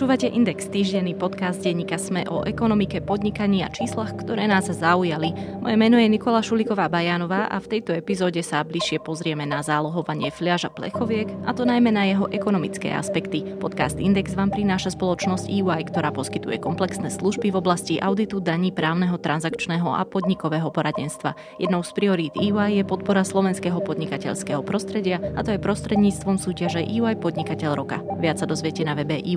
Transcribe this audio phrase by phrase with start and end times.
[0.00, 5.60] Počúvate Index, týždenný podcast denníka Sme o ekonomike, podnikaní a číslach, ktoré nás zaujali.
[5.60, 10.32] Moje meno je Nikola Šuliková Bajanová a v tejto epizóde sa bližšie pozrieme na zálohovanie
[10.32, 13.44] fľaža plechoviek, a to najmä na jeho ekonomické aspekty.
[13.60, 19.20] Podcast Index vám prináša spoločnosť EY, ktorá poskytuje komplexné služby v oblasti auditu, daní, právneho,
[19.20, 21.36] transakčného a podnikového poradenstva.
[21.60, 27.20] Jednou z priorít EY je podpora slovenského podnikateľského prostredia, a to je prostredníctvom súťaže EY
[27.20, 28.00] Podnikateľ roka.
[28.16, 29.36] Viac sa dozviete na webe ey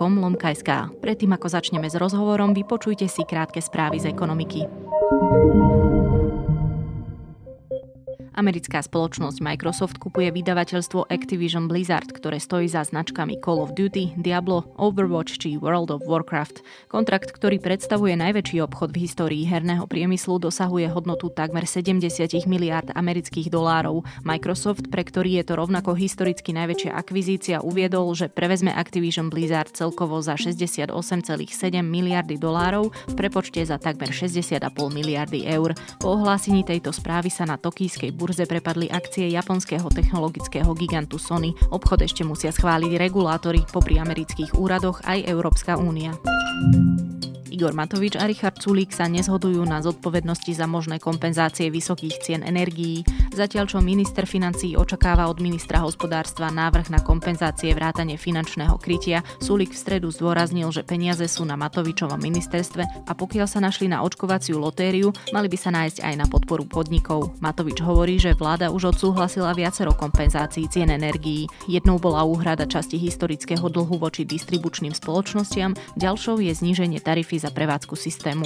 [0.00, 0.96] lomka.sk.
[1.02, 4.64] Predtým ako začneme s rozhovorom, vypočujte si krátke správy z ekonomiky.
[8.40, 14.64] Americká spoločnosť Microsoft kupuje vydavateľstvo Activision Blizzard, ktoré stojí za značkami Call of Duty, Diablo,
[14.80, 16.64] Overwatch či World of Warcraft.
[16.88, 22.00] Kontrakt, ktorý predstavuje najväčší obchod v histórii herného priemyslu, dosahuje hodnotu takmer 70
[22.48, 24.08] miliárd amerických dolárov.
[24.24, 30.16] Microsoft, pre ktorý je to rovnako historicky najväčšia akvizícia, uviedol, že prevezme Activision Blizzard celkovo
[30.24, 30.88] za 68,7
[31.84, 35.76] miliardy dolárov v prepočte za takmer 60,5 miliardy eur.
[36.00, 41.50] Po ohlásení tejto správy sa na tokijskej burze burze prepadli akcie japonského technologického gigantu Sony.
[41.74, 46.14] Obchod ešte musia schváliť regulátory, popri amerických úradoch aj Európska únia.
[47.50, 53.02] Igor Matovič a Richard Sulík sa nezhodujú na zodpovednosti za možné kompenzácie vysokých cien energií,
[53.34, 59.26] zatiaľ čo minister financí očakáva od ministra hospodárstva návrh na kompenzácie vrátane finančného krytia.
[59.42, 64.06] Sulík v stredu zdôraznil, že peniaze sú na Matovičovom ministerstve a pokiaľ sa našli na
[64.06, 67.34] očkovaciu lotériu, mali by sa nájsť aj na podporu podnikov.
[67.42, 71.50] Matovič hovorí, že vláda už odsúhlasila viacero kompenzácií cien energií.
[71.66, 77.96] Jednou bola úhrada časti historického dlhu voči distribučným spoločnostiam, ďalšou je zníženie tarify za prevádzku
[77.96, 78.44] systému.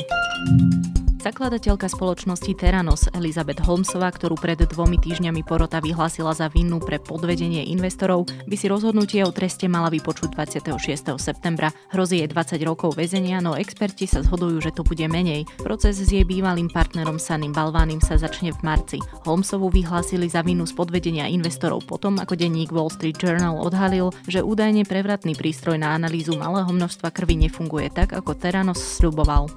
[1.24, 7.64] Zakladateľka spoločnosti Teranos Elizabeth Holmesová, ktorú pred dvomi týždňami porota vyhlásila za vinnú pre podvedenie
[7.72, 11.16] investorov, by si rozhodnutie o treste mala vypočuť 26.
[11.16, 11.72] septembra.
[11.96, 15.48] Hrozí jej 20 rokov väzenia, no experti sa zhodujú, že to bude menej.
[15.64, 19.00] Proces s jej bývalým partnerom Sanim Balvánim sa začne v marci.
[19.24, 24.44] Holmesovu vyhlásili za vinu z podvedenia investorov potom, ako denník Wall Street Journal odhalil, že
[24.44, 29.48] údajne prevratný prístroj na analýzu malého množstva krvi nefunguje tak, ako Teranos sľuboval.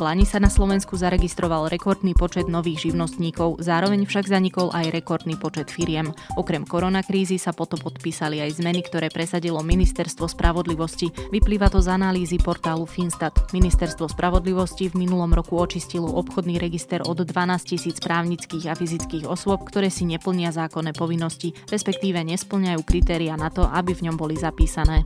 [0.00, 5.36] V Lani sa na Slovensku zaregistroval rekordný počet nových živnostníkov, zároveň však zanikol aj rekordný
[5.36, 6.16] počet firiem.
[6.40, 11.12] Okrem koronakrízy sa potom podpísali aj zmeny, ktoré presadilo Ministerstvo spravodlivosti.
[11.28, 13.52] Vyplýva to z analýzy portálu Finstat.
[13.52, 19.68] Ministerstvo spravodlivosti v minulom roku očistilo obchodný register od 12 tisíc právnických a fyzických osôb,
[19.68, 25.04] ktoré si neplnia zákonné povinnosti, respektíve nesplňajú kritéria na to, aby v ňom boli zapísané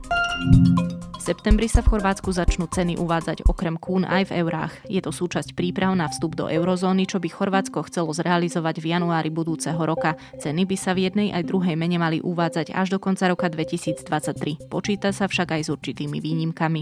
[1.25, 4.84] septembri sa v Chorvátsku začnú ceny uvádzať okrem kún aj v eurách.
[4.89, 9.29] Je to súčasť príprav na vstup do eurozóny, čo by Chorvátsko chcelo zrealizovať v januári
[9.29, 10.17] budúceho roka.
[10.41, 14.67] Ceny by sa v jednej aj druhej mene mali uvádzať až do konca roka 2023.
[14.67, 16.81] Počíta sa však aj s určitými výnimkami.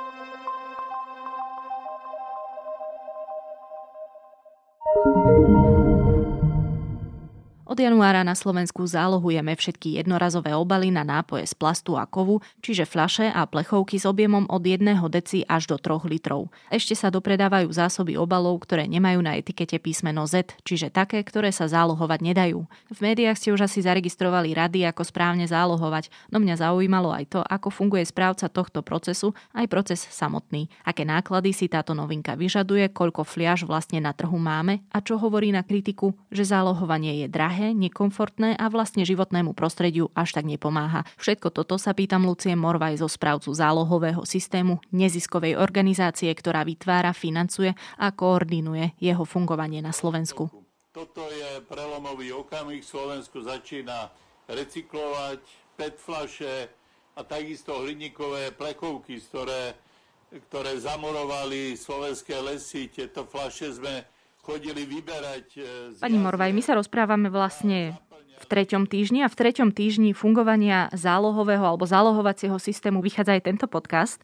[7.81, 13.33] Januára na Slovensku zálohujeme všetky jednorazové obaly na nápoje z plastu a kovu, čiže fľaše
[13.33, 16.53] a plechovky s objemom od 1 deci až do 3 litrov.
[16.69, 21.65] Ešte sa dopredávajú zásoby obalov, ktoré nemajú na etikete písmeno Z, čiže také, ktoré sa
[21.65, 22.69] zálohovať nedajú.
[22.93, 27.41] V médiách ste už asi zaregistrovali rady, ako správne zálohovať, no mňa zaujímalo aj to,
[27.41, 30.69] ako funguje správca tohto procesu, aj proces samotný.
[30.85, 35.49] Aké náklady si táto novinka vyžaduje, koľko fliaž vlastne na trhu máme a čo hovorí
[35.49, 41.07] na kritiku, že zálohovanie je drahé nekomfortné a vlastne životnému prostrediu až tak nepomáha.
[41.17, 47.73] Všetko toto sa pýtam Lucie Morvaj zo správcu zálohového systému neziskovej organizácie, ktorá vytvára, financuje
[47.97, 50.51] a koordinuje jeho fungovanie na Slovensku.
[50.91, 52.83] Toto je prelomový okamih.
[52.83, 54.11] Slovensku začína
[54.51, 55.39] recyklovať
[55.79, 56.67] PET flaše
[57.15, 59.75] a takisto hliníkové plechovky, ktoré,
[60.51, 62.91] ktoré zamorovali slovenské lesy.
[62.91, 64.03] Tieto flaše sme
[64.41, 65.47] chodili vyberať...
[65.57, 67.95] E, Pani Morvaj, my sa rozprávame vlastne
[68.41, 73.65] v treťom týždni a v treťom týždni fungovania zálohového alebo zálohovacieho systému vychádza aj tento
[73.69, 74.17] podcast.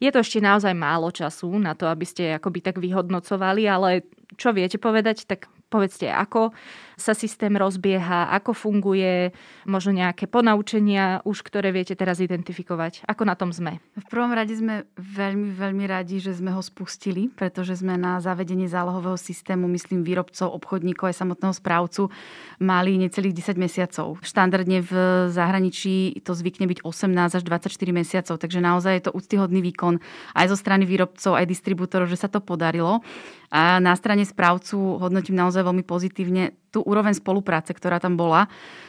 [0.00, 4.08] Je to ešte naozaj málo času na to, aby ste akoby tak vyhodnocovali, ale
[4.40, 6.56] čo viete povedať, tak povedzte ako
[6.98, 9.30] sa systém rozbieha, ako funguje,
[9.64, 13.06] možno nejaké ponaučenia už, ktoré viete teraz identifikovať.
[13.06, 13.78] Ako na tom sme?
[13.94, 18.66] V prvom rade sme veľmi, veľmi radi, že sme ho spustili, pretože sme na zavedenie
[18.66, 22.10] zálohového systému, myslím, výrobcov, obchodníkov aj samotného správcu
[22.58, 24.18] mali necelých 10 mesiacov.
[24.26, 24.92] Štandardne v
[25.30, 30.02] zahraničí to zvykne byť 18 až 24 mesiacov, takže naozaj je to úctyhodný výkon
[30.34, 33.00] aj zo strany výrobcov, aj distribútorov, že sa to podarilo.
[33.48, 38.46] A na strane správcu hodnotím naozaj veľmi pozitívne tú úroveň spolupráce, ktorá tam bola,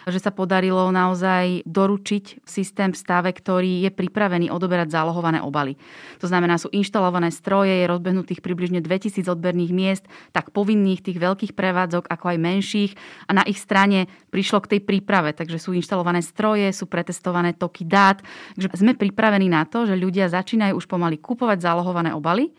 [0.07, 5.79] že sa podarilo naozaj doručiť systém v stave, ktorý je pripravený odoberať zálohované obaly.
[6.19, 10.03] To znamená, sú inštalované stroje, je rozbehnutých približne 2000 odberných miest,
[10.35, 12.91] tak povinných tých veľkých prevádzok, ako aj menších.
[13.31, 17.87] A na ich strane prišlo k tej príprave, takže sú inštalované stroje, sú pretestované toky
[17.87, 18.19] dát.
[18.59, 22.51] Takže sme pripravení na to, že ľudia začínajú už pomaly kupovať zálohované obaly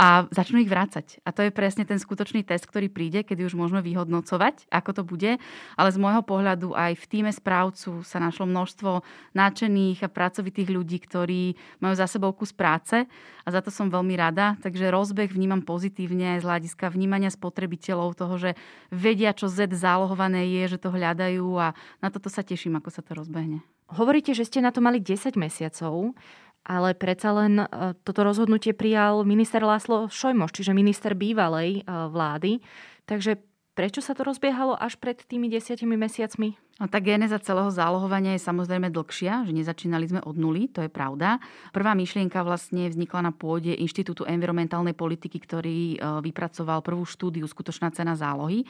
[0.00, 1.20] a začnú ich vrácať.
[1.28, 5.02] A to je presne ten skutočný test, ktorý príde, kedy už môžeme vyhodnocovať, ako to
[5.04, 5.36] bude.
[5.76, 9.04] Ale z môjho pohľadu aj v týme správcu sa našlo množstvo
[9.36, 11.52] náčených a pracovitých ľudí, ktorí
[11.84, 13.04] majú za sebou kus práce
[13.44, 14.56] a za to som veľmi rada.
[14.64, 18.50] Takže rozbeh vnímam pozitívne z hľadiska vnímania spotrebiteľov toho, že
[18.88, 23.04] vedia, čo Z zálohované je, že to hľadajú a na toto sa teším, ako sa
[23.04, 23.60] to rozbehne.
[23.90, 26.14] Hovoríte, že ste na to mali 10 mesiacov
[26.64, 27.66] ale predsa len e,
[28.04, 32.60] toto rozhodnutie prijal minister Láslo Šojmoš, čiže minister bývalej e, vlády.
[33.08, 33.40] Takže
[33.72, 36.69] prečo sa to rozbiehalo až pred tými desiatimi mesiacmi?
[36.80, 40.88] No, tá géneza celého zálohovania je samozrejme dlhšia, že nezačínali sme od nuly, to je
[40.88, 41.36] pravda.
[41.76, 47.92] Prvá myšlienka vlastne vznikla na pôde Inštitútu environmentálnej politiky, ktorý e, vypracoval prvú štúdiu Skutočná
[47.92, 48.64] cena zálohy.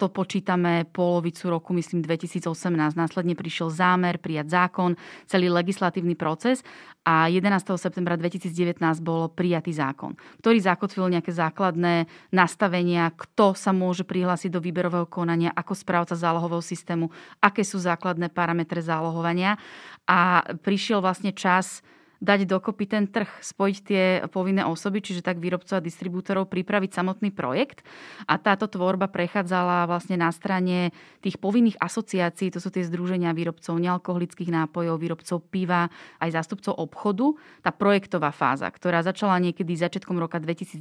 [0.00, 2.48] To počítame polovicu roku, myslím 2018.
[2.96, 4.96] Následne prišiel zámer, prijať zákon,
[5.28, 6.64] celý legislatívny proces
[7.04, 7.52] a 11.
[7.76, 14.62] septembra 2019 bol prijatý zákon, ktorý zakotvil nejaké základné nastavenia, kto sa môže prihlásiť do
[14.62, 19.58] výberového konania ako správca zálohového systému, aké sú základné parametre zálohovania.
[20.06, 21.82] A prišiel vlastne čas
[22.22, 27.34] dať dokopy ten trh, spojiť tie povinné osoby, čiže tak výrobcov a distribútorov pripraviť samotný
[27.34, 27.82] projekt.
[28.30, 33.74] A táto tvorba prechádzala vlastne na strane tých povinných asociácií, to sú tie združenia výrobcov
[33.74, 35.90] nealkoholických nápojov, výrobcov piva,
[36.22, 37.34] aj zástupcov obchodu.
[37.66, 40.78] Tá projektová fáza, ktorá začala niekedy začiatkom roka 2019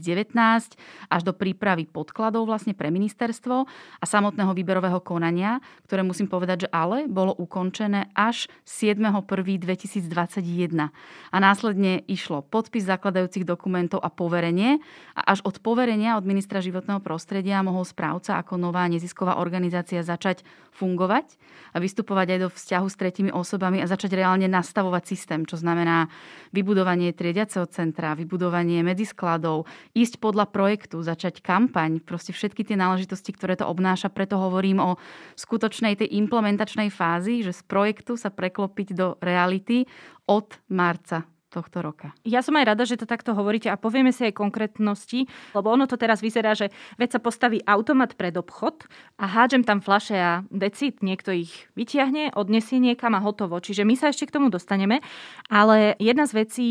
[1.09, 3.65] až do prípravy podkladov vlastne pre ministerstvo
[3.97, 5.57] a samotného výberového konania,
[5.89, 10.93] ktoré musím povedať, že ale bolo ukončené až 7.1.2021
[11.31, 14.83] a následne išlo podpis zakladajúcich dokumentov a poverenie
[15.15, 20.43] a až od poverenia od ministra životného prostredia mohol správca ako nová nezisková organizácia začať
[20.75, 21.35] fungovať
[21.75, 26.11] a vystupovať aj do vzťahu s tretimi osobami a začať reálne nastavovať systém, čo znamená
[26.51, 33.55] vybudovanie triediaceho centra, vybudovanie medziskladov, ísť podľa projektu, začať kampaň, proste všetky tie náležitosti, ktoré
[33.59, 34.11] to obnáša.
[34.11, 34.91] Preto hovorím o
[35.35, 39.87] skutočnej tej implementačnej fázi, že z projektu sa preklopiť do reality
[40.27, 42.15] od marca tohto roka.
[42.23, 45.83] Ja som aj rada, že to takto hovoríte a povieme si aj konkrétnosti, lebo ono
[45.83, 48.87] to teraz vyzerá, že veď sa postaví automat pred obchod
[49.19, 53.59] a hádžem tam flaše a decit, niekto ich vytiahne, odnesie niekam a hotovo.
[53.59, 55.03] Čiže my sa ešte k tomu dostaneme,
[55.51, 56.67] ale jedna z vecí,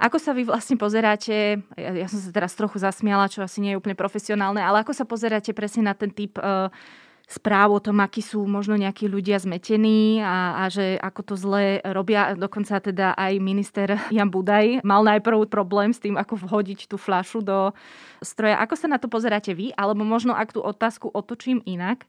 [0.00, 3.76] ako sa vy vlastne pozeráte, ja, ja som sa teraz trochu zasmiala, čo asi nie
[3.76, 6.72] je úplne profesionálne, ale ako sa pozeráte presne na ten typ uh,
[7.32, 11.80] správ o tom, akí sú možno nejakí ľudia zmetení a, a že ako to zle
[11.96, 12.36] robia.
[12.36, 17.40] Dokonca teda aj minister Jan Budaj mal najprv problém s tým, ako vhodiť tú fľašu
[17.40, 17.72] do
[18.20, 18.60] stroja.
[18.60, 19.72] Ako sa na to pozeráte vy?
[19.72, 22.04] Alebo možno ak tú otázku otočím inak.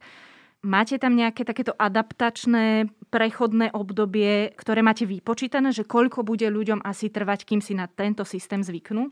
[0.63, 7.11] Máte tam nejaké takéto adaptačné prechodné obdobie, ktoré máte vypočítané, že koľko bude ľuďom asi
[7.11, 9.11] trvať, kým si na tento systém zvyknú?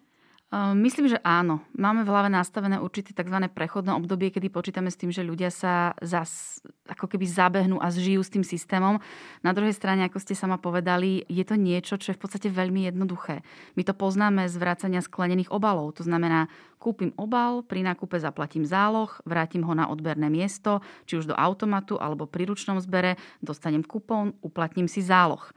[0.51, 1.63] Ehm, myslím, že áno.
[1.79, 3.47] Máme v hlave nastavené určité tzv.
[3.55, 6.59] prechodné obdobie, kedy počítame s tým, že ľudia sa zas,
[6.91, 8.99] ako keby zabehnú a zžijú s tým systémom.
[9.47, 12.83] Na druhej strane, ako ste sama povedali, je to niečo, čo je v podstate veľmi
[12.83, 13.47] jednoduché.
[13.79, 15.95] My to poznáme z vracania sklenených obalov.
[15.95, 16.51] To znamená,
[16.83, 21.95] kúpim obal, pri nákupe zaplatím záloh, vrátim ho na odberné miesto, či už do automatu
[21.95, 25.47] alebo pri ručnom zbere, dostanem kupón, uplatním si záloh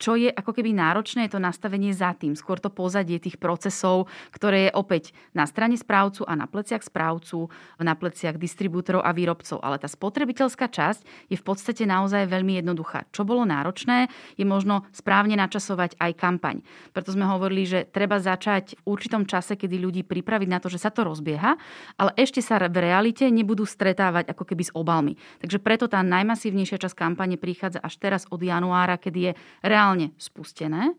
[0.00, 4.08] čo je ako keby náročné, je to nastavenie za tým, skôr to pozadie tých procesov,
[4.32, 9.60] ktoré je opäť na strane správcu a na pleciach správcu, na pleciach distribútorov a výrobcov.
[9.60, 13.04] Ale tá spotrebiteľská časť je v podstate naozaj veľmi jednoduchá.
[13.12, 14.08] Čo bolo náročné,
[14.40, 16.64] je možno správne načasovať aj kampaň.
[16.96, 20.80] Preto sme hovorili, že treba začať v určitom čase, kedy ľudí pripraviť na to, že
[20.80, 21.60] sa to rozbieha,
[22.00, 25.20] ale ešte sa v realite nebudú stretávať ako keby s obalmi.
[25.44, 30.14] Takže preto tá najmasívnejšia časť kampane prichádza až teraz od januára, kedy je reálne reálne
[30.22, 30.94] spustené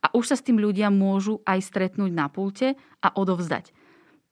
[0.00, 2.74] a už sa s tým ľudia môžu aj stretnúť na pulte
[3.04, 3.76] a odovzdať.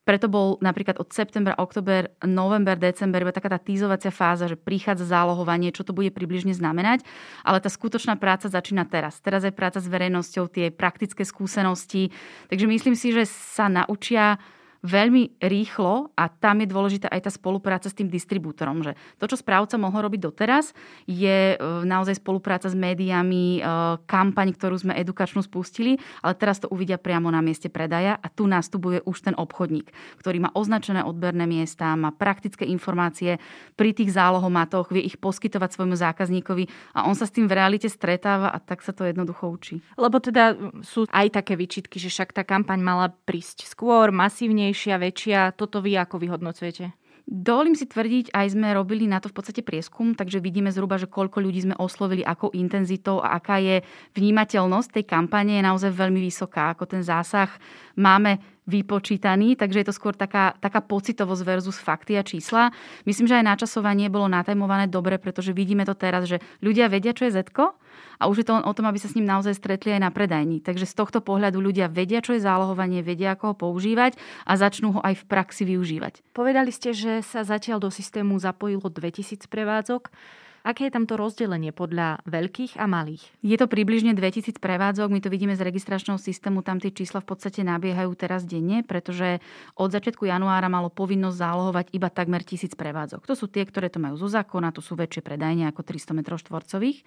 [0.08, 5.06] Preto bol napríklad od septembra, október, november, december iba taká tá týzovacia fáza, že prichádza
[5.06, 7.04] zálohovanie, čo to bude približne znamenať.
[7.44, 9.20] Ale tá skutočná práca začína teraz.
[9.20, 12.10] Teraz je práca s verejnosťou, tie praktické skúsenosti.
[12.48, 14.40] Takže myslím si, že sa naučia
[14.80, 18.80] veľmi rýchlo a tam je dôležitá aj tá spolupráca s tým distribútorom.
[18.80, 20.72] Že to, čo správca mohol robiť doteraz,
[21.04, 23.62] je e, naozaj spolupráca s médiami, e,
[24.08, 28.48] kampaň, ktorú sme edukačnú spustili, ale teraz to uvidia priamo na mieste predaja a tu
[28.48, 29.92] nastupuje už ten obchodník,
[30.24, 33.36] ktorý má označené odberné miesta, má praktické informácie
[33.76, 37.92] pri tých zálohomatoch, vie ich poskytovať svojmu zákazníkovi a on sa s tým v realite
[37.92, 39.84] stretáva a tak sa to jednoducho učí.
[40.00, 45.02] Lebo teda sú aj také výčitky, že však tá kampaň mala prísť skôr, masívne silnejšia,
[45.02, 45.40] väčšia.
[45.58, 46.94] Toto vy ako vyhodnocujete?
[47.30, 51.06] Dovolím si tvrdiť, aj sme robili na to v podstate prieskum, takže vidíme zhruba, že
[51.06, 53.86] koľko ľudí sme oslovili, akou intenzitou a aká je
[54.18, 56.74] vnímateľnosť tej kampane je naozaj veľmi vysoká.
[56.74, 57.46] Ako ten zásah
[57.94, 62.70] máme vypočítaný, takže je to skôr taká, taká pocitovosť versus fakty a čísla.
[63.08, 67.26] Myslím, že aj načasovanie bolo natajmované dobre, pretože vidíme to teraz, že ľudia vedia, čo
[67.26, 67.74] je Zetko
[68.20, 70.60] a už je to o tom, aby sa s ním naozaj stretli aj na predajni.
[70.60, 74.98] Takže z tohto pohľadu ľudia vedia, čo je zálohovanie, vedia, ako ho používať a začnú
[74.98, 76.20] ho aj v praxi využívať.
[76.36, 80.12] Povedali ste, že sa zatiaľ do systému zapojilo 2000 prevádzok.
[80.60, 83.24] Aké je tam to rozdelenie podľa veľkých a malých?
[83.40, 85.08] Je to približne 2000 prevádzok.
[85.08, 86.60] My to vidíme z registračného systému.
[86.60, 89.40] Tam tie čísla v podstate nabiehajú teraz denne, pretože
[89.80, 93.24] od začiatku januára malo povinnosť zálohovať iba takmer 1000 prevádzok.
[93.24, 96.20] To sú tie, ktoré to majú zo zákona, to sú väčšie predajne ako 300 m
[96.28, 96.98] štvorcových.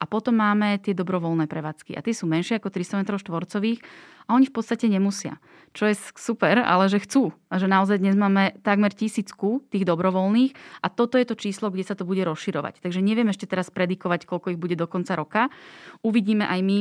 [0.00, 1.94] A potom máme tie dobrovoľné prevádzky.
[1.94, 3.80] A tie sú menšie ako 300 m štvorcových
[4.24, 5.36] a oni v podstate nemusia.
[5.76, 7.34] Čo je super, ale že chcú.
[7.50, 11.84] A že naozaj dnes máme takmer tisícku tých dobrovoľných a toto je to číslo, kde
[11.84, 12.80] sa to bude rozširovať.
[12.80, 15.42] Takže neviem ešte teraz predikovať, koľko ich bude do konca roka.
[16.04, 16.78] Uvidíme aj my,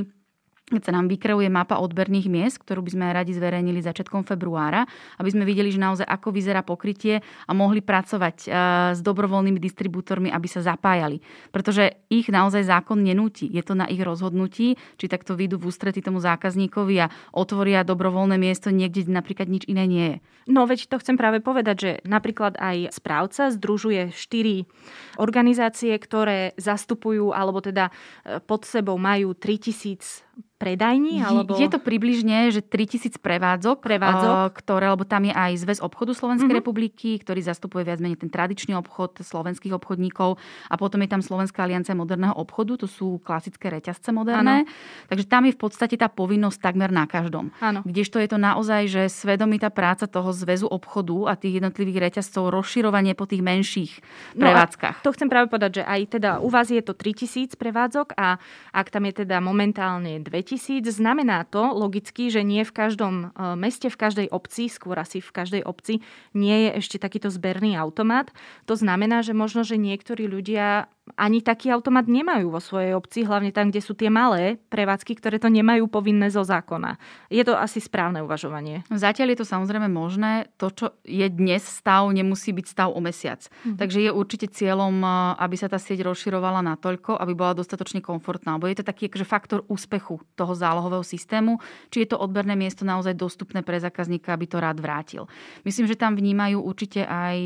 [0.64, 4.88] keď sa nám vykreuje mapa odberných miest, ktorú by sme radi zverejnili začiatkom februára,
[5.20, 8.52] aby sme videli, že naozaj ako vyzerá pokrytie a mohli pracovať eh,
[8.96, 11.20] s dobrovoľnými distribútormi, aby sa zapájali.
[11.52, 13.52] Pretože ich naozaj zákon nenúti.
[13.52, 18.40] Je to na ich rozhodnutí, či takto vyjdú v ústrety tomu zákazníkovi a otvoria dobrovoľné
[18.40, 20.18] miesto niekde, kde napríklad nič iné nie je.
[20.48, 24.68] No veď to chcem práve povedať, že napríklad aj správca združuje štyri
[25.16, 30.24] organizácie, ktoré zastupujú alebo teda eh, pod sebou majú 3000
[30.64, 31.20] predajní?
[31.20, 31.60] Alebo...
[31.60, 34.64] Je to približne, že 3000 prevádzok, prevádzok.
[34.64, 36.64] ktoré, lebo tam je aj Zväz obchodu Slovenskej mm-hmm.
[36.64, 40.40] republiky, ktorý zastupuje viac menej ten tradičný obchod slovenských obchodníkov
[40.72, 44.64] a potom je tam Slovenská aliancia moderného obchodu, to sú klasické reťazce moderné.
[44.64, 45.12] Ano.
[45.12, 47.52] Takže tam je v podstate tá povinnosť takmer na každom.
[47.60, 47.84] Ano.
[47.84, 53.20] Kdežto je to naozaj, že svedomitá práca toho Zväzu obchodu a tých jednotlivých reťazcov, rozširovanie
[53.20, 53.92] po tých menších
[54.40, 55.04] no prevádzkach.
[55.04, 58.40] to chcem práve povedať, že aj teda u vás je to 3000 prevádzok a
[58.72, 60.86] ak tam je teda momentálne 2000, tisíc.
[60.88, 65.32] Znamená to logicky, že nie v každom e, meste, v každej obci, skôr asi v
[65.34, 66.06] každej obci,
[66.38, 68.30] nie je ešte takýto zberný automat.
[68.70, 70.88] To znamená, že možno, že niektorí ľudia
[71.20, 75.36] ani taký automat nemajú vo svojej obci, hlavne tam, kde sú tie malé prevádzky, ktoré
[75.36, 76.96] to nemajú povinné zo zákona.
[77.28, 78.88] Je to asi správne uvažovanie.
[78.88, 80.48] Zatiaľ je to samozrejme možné.
[80.56, 83.44] To, čo je dnes stav, nemusí byť stav o mesiac.
[83.68, 83.76] Mm.
[83.76, 85.04] Takže je určite cieľom,
[85.36, 88.56] aby sa tá sieť rozširovala natoľko, aby bola dostatočne komfortná.
[88.56, 91.60] Lebo je to taký akože faktor úspechu toho zálohového systému,
[91.92, 95.28] či je to odberné miesto naozaj dostupné pre zákazníka, aby to rád vrátil.
[95.68, 97.38] Myslím, že tam vnímajú určite aj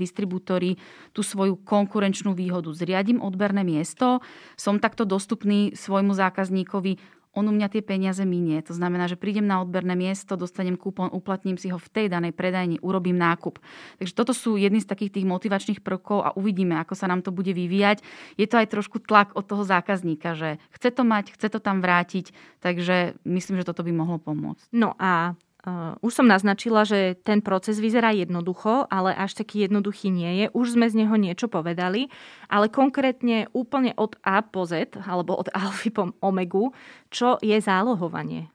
[0.00, 0.80] distribútory
[1.12, 4.22] tú svoju konkurenčnú výhodu dôvodu zriadím odberné miesto,
[4.54, 8.58] som takto dostupný svojmu zákazníkovi, on u mňa tie peniaze minie.
[8.66, 12.34] To znamená, že prídem na odberné miesto, dostanem kúpon, uplatním si ho v tej danej
[12.34, 13.62] predajni, urobím nákup.
[14.02, 17.30] Takže toto sú jedny z takých tých motivačných prvkov a uvidíme, ako sa nám to
[17.30, 18.02] bude vyvíjať.
[18.34, 21.78] Je to aj trošku tlak od toho zákazníka, že chce to mať, chce to tam
[21.78, 24.66] vrátiť, takže myslím, že toto by mohlo pomôcť.
[24.74, 30.08] No a Uh, už som naznačila, že ten proces vyzerá jednoducho, ale až taký jednoduchý
[30.08, 30.46] nie je.
[30.56, 32.08] Už sme z neho niečo povedali,
[32.48, 36.72] ale konkrétne úplne od A po Z, alebo od alfy po omegu,
[37.12, 38.48] čo je zálohovanie?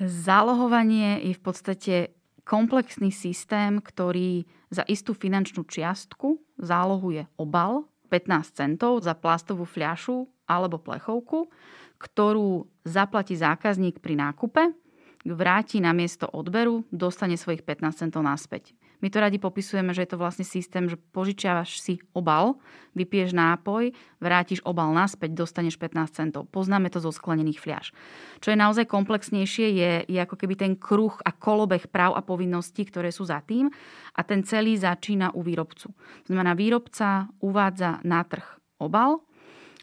[0.00, 1.94] Zálohovanie je v podstate
[2.48, 10.80] komplexný systém, ktorý za istú finančnú čiastku zálohuje obal 15 centov za plastovú fľašu alebo
[10.80, 11.52] plechovku,
[12.00, 14.83] ktorú zaplatí zákazník pri nákupe
[15.24, 18.76] vráti na miesto odberu, dostane svojich 15 centov naspäť.
[19.04, 22.56] My to radi popisujeme, že je to vlastne systém, že požičiavaš si obal,
[22.96, 26.48] vypiješ nápoj, vrátiš obal naspäť, dostaneš 15 centov.
[26.48, 27.92] Poznáme to zo sklenených fľaš.
[28.40, 32.88] Čo je naozaj komplexnejšie, je, je ako keby ten kruh a kolobeh práv a povinností,
[32.88, 33.68] ktoré sú za tým
[34.16, 35.92] a ten celý začína u výrobcu.
[36.24, 39.20] Znamená, výrobca uvádza na trh obal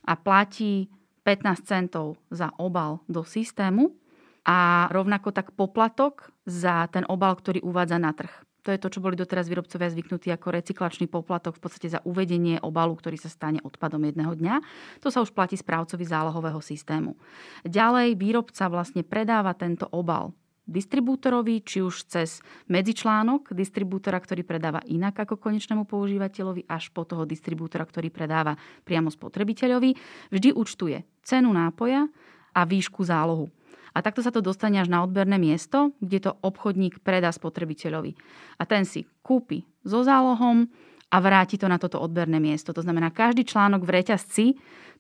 [0.02, 0.90] a platí
[1.22, 4.01] 15 centov za obal do systému
[4.46, 8.32] a rovnako tak poplatok za ten obal, ktorý uvádza na trh.
[8.62, 12.62] To je to, čo boli doteraz výrobcovia zvyknutí ako recyklačný poplatok v podstate za uvedenie
[12.62, 14.56] obalu, ktorý sa stane odpadom jedného dňa.
[15.02, 17.18] To sa už platí správcovi zálohového systému.
[17.66, 20.38] Ďalej výrobca vlastne predáva tento obal
[20.70, 27.26] distribútorovi, či už cez medzičlánok distribútora, ktorý predáva inak ako konečnému používateľovi, až po toho
[27.26, 28.56] distribútora, ktorý predáva
[28.86, 29.98] priamo spotrebiteľovi,
[30.30, 32.08] vždy účtuje cenu nápoja
[32.54, 33.50] a výšku zálohu.
[33.92, 38.16] A takto sa to dostane až na odberné miesto, kde to obchodník predá spotrebiteľovi.
[38.60, 40.72] A ten si kúpi so zálohom
[41.12, 42.72] a vráti to na toto odberné miesto.
[42.72, 44.46] To znamená, každý článok v reťazci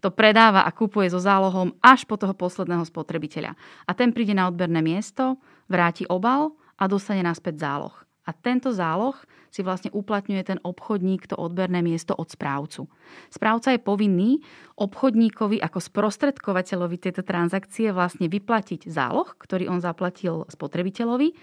[0.03, 3.55] to predáva a kupuje so zálohom až po toho posledného spotrebiteľa.
[3.87, 5.39] A ten príde na odberné miesto,
[5.71, 7.95] vráti obal a dostane naspäť záloh.
[8.21, 9.17] A tento záloh
[9.49, 12.85] si vlastne uplatňuje ten obchodník to odberné miesto od správcu.
[13.33, 14.39] Správca je povinný
[14.77, 21.33] obchodníkovi ako sprostredkovateľovi tejto transakcie vlastne vyplatiť záloh, ktorý on zaplatil spotrebiteľovi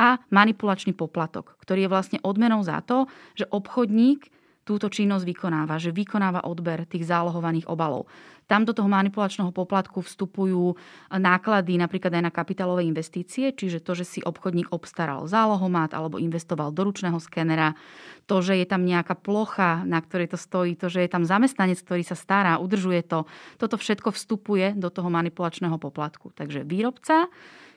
[0.00, 4.32] a manipulačný poplatok, ktorý je vlastne odmenou za to, že obchodník
[4.72, 8.08] túto činnosť vykonáva, že vykonáva odber tých zálohovaných obalov.
[8.48, 10.76] Tam do toho manipulačného poplatku vstupujú
[11.12, 16.72] náklady napríklad aj na kapitálové investície, čiže to, že si obchodník obstaral zálohomát alebo investoval
[16.72, 17.76] do ručného skenera,
[18.24, 21.80] to, že je tam nejaká plocha, na ktorej to stojí, to, že je tam zamestnanec,
[21.80, 26.32] ktorý sa stará, udržuje to, toto všetko vstupuje do toho manipulačného poplatku.
[26.34, 27.28] Takže výrobca,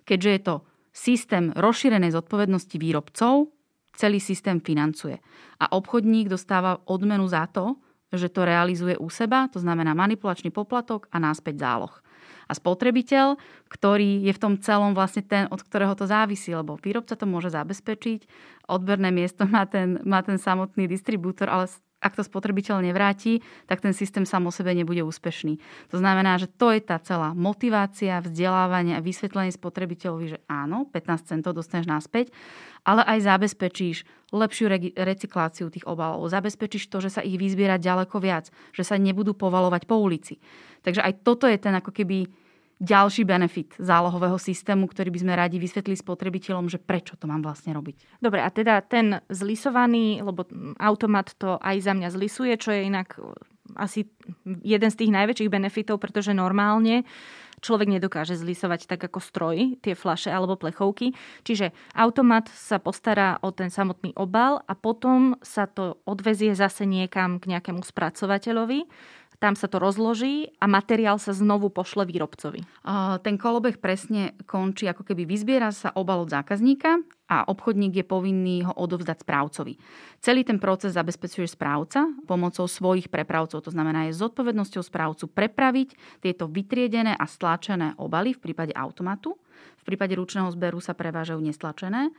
[0.03, 0.55] keďže je to
[0.95, 3.54] systém rozšírenej zodpovednosti výrobcov,
[3.95, 5.17] celý systém financuje.
[5.59, 7.79] A obchodník dostáva odmenu za to,
[8.13, 11.91] že to realizuje u seba, to znamená manipulačný poplatok a náspäť záloh.
[12.45, 13.41] A spotrebiteľ,
[13.73, 17.49] ktorý je v tom celom vlastne ten, od ktorého to závisí, lebo výrobca to môže
[17.49, 18.29] zabezpečiť,
[18.69, 21.65] odberné miesto má ten, má ten samotný distribútor, ale
[22.03, 25.57] ak to spotrebiteľ nevráti, tak ten systém sám o sebe nebude úspešný.
[25.89, 31.31] To znamená, že to je tá celá motivácia, vzdelávanie a vysvetlenie spotrebiteľovi, že áno, 15
[31.31, 32.29] centov dostaneš naspäť,
[32.85, 36.29] ale aj zabezpečíš lepšiu re- recykláciu tých obalov.
[36.29, 40.37] Zabezpečíš to, že sa ich vyzbiera ďaleko viac, že sa nebudú povalovať po ulici.
[40.85, 42.29] Takže aj toto je ten ako keby
[42.79, 47.71] ďalší benefit zálohového systému, ktorý by sme radi vysvetli spotrebiteľom, že prečo to mám vlastne
[47.71, 48.19] robiť.
[48.19, 50.43] Dobre, a teda ten zlisovaný, lebo
[50.79, 53.15] automat to aj za mňa zlisuje, čo je inak
[53.73, 54.05] asi
[54.61, 57.07] jeden z tých najväčších benefitov, pretože normálne
[57.65, 61.17] človek nedokáže zlisovať tak ako stroj, tie flaše alebo plechovky.
[61.41, 67.41] Čiže automat sa postará o ten samotný obal a potom sa to odvezie zase niekam
[67.41, 68.85] k nejakému spracovateľovi
[69.39, 72.63] tam sa to rozloží a materiál sa znovu pošle výrobcovi.
[73.21, 78.63] Ten kolobeh presne končí, ako keby vyzbiera sa obal od zákazníka a obchodník je povinný
[78.63, 79.75] ho odovzdať správcovi.
[80.21, 86.45] Celý ten proces zabezpečuje správca pomocou svojich prepravcov, to znamená je zodpovednosťou správcu prepraviť tieto
[86.45, 89.37] vytriedené a stlačené obaly v prípade automatu.
[89.81, 92.09] V prípade ručného zberu sa prevážajú nestlačené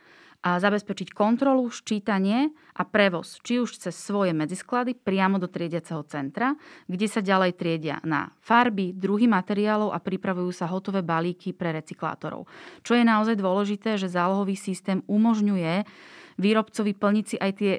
[0.44, 6.52] a zabezpečiť kontrolu, ščítanie a prevoz, či už cez svoje medzisklady priamo do triediaceho centra,
[6.84, 12.44] kde sa ďalej triedia na farby, druhy materiálov a pripravujú sa hotové balíky pre recyklátorov.
[12.84, 15.88] Čo je naozaj dôležité, že zálohový systém umožňuje
[16.36, 17.72] výrobcovi plniť si aj tie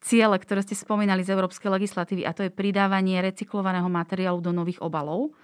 [0.00, 4.80] ciele, ktoré ste spomínali z európskej legislatívy, a to je pridávanie recyklovaného materiálu do nových
[4.80, 5.36] obalov.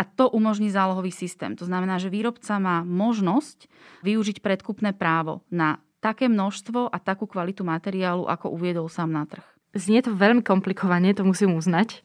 [0.00, 1.52] A to umožní zálohový systém.
[1.60, 3.68] To znamená, že výrobca má možnosť
[4.00, 9.44] využiť predkupné právo na také množstvo a takú kvalitu materiálu, ako uviedol sám na trh.
[9.76, 12.00] Znie to veľmi komplikovane, to musím uznať.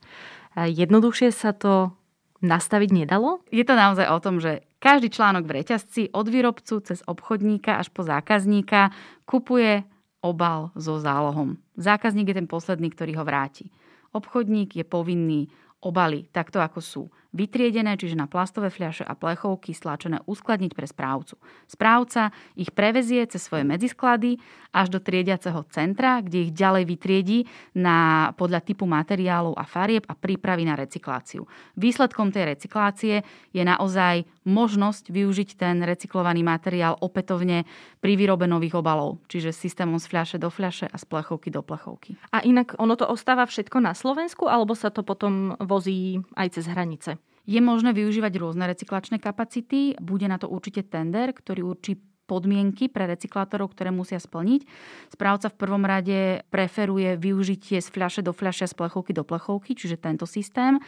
[0.60, 1.96] Jednoduchšie sa to
[2.44, 3.40] nastaviť nedalo?
[3.48, 7.90] Je to naozaj o tom, že každý článok v reťazci od výrobcu cez obchodníka až
[7.96, 8.92] po zákazníka
[9.24, 9.88] kupuje
[10.20, 11.56] obal so zálohom.
[11.80, 13.72] Zákazník je ten posledný, ktorý ho vráti.
[14.12, 15.48] Obchodník je povinný
[15.82, 17.04] obaly takto, ako sú
[17.36, 21.36] vytriedené, čiže na plastové fľaše a plechovky stlačené uskladniť pre správcu.
[21.68, 24.40] Správca ich prevezie cez svoje medzisklady
[24.72, 27.40] až do triediaceho centra, kde ich ďalej vytriedí
[27.76, 31.44] na, podľa typu materiálov a farieb a prípravy na recykláciu.
[31.76, 37.68] Výsledkom tej recyklácie je naozaj možnosť využiť ten recyklovaný materiál opätovne
[38.00, 42.16] pri výrobe nových obalov, čiže systémom z fľaše do fľaše a z plechovky do plechovky.
[42.32, 46.70] A inak ono to ostáva všetko na Slovensku, alebo sa to potom vozí aj cez
[46.70, 47.18] hranice?
[47.46, 49.94] Je možné využívať rôzne recyklačné kapacity.
[50.02, 54.66] Bude na to určite tender, ktorý určí podmienky pre recyklátorov, ktoré musia splniť.
[55.14, 60.02] Správca v prvom rade preferuje využitie z fľaše do fľaše, z plechovky do plechovky, čiže
[60.02, 60.82] tento systém.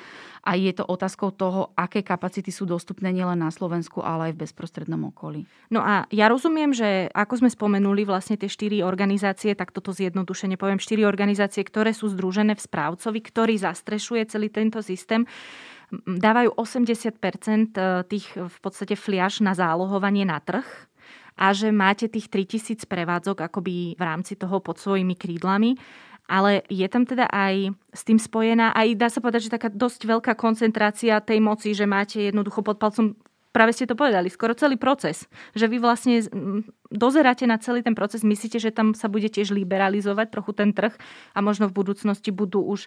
[0.43, 4.41] A je to otázkou toho, aké kapacity sú dostupné nielen na Slovensku, ale aj v
[4.49, 5.45] bezprostrednom okolí.
[5.69, 10.57] No a ja rozumiem, že ako sme spomenuli vlastne tie štyri organizácie, tak toto zjednodušene
[10.57, 15.29] poviem, štyri organizácie, ktoré sú združené v správcovi, ktorý zastrešuje celý tento systém
[15.93, 17.15] dávajú 80%
[18.11, 20.67] tých v podstate fliaž na zálohovanie na trh
[21.37, 25.77] a že máte tých 3000 prevádzok akoby v rámci toho pod svojimi krídlami.
[26.27, 30.11] Ale je tam teda aj s tým spojená, aj dá sa povedať, že taká dosť
[30.11, 33.15] veľká koncentrácia tej moci, že máte jednoducho pod palcom
[33.57, 35.25] práve ste to povedali, skoro celý proces.
[35.57, 36.21] Že vy vlastne
[36.93, 40.93] dozeráte na celý ten proces, myslíte, že tam sa bude tiež liberalizovať trochu ten trh
[41.33, 42.85] a možno v budúcnosti budú už